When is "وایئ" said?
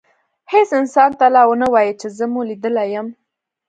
1.73-1.93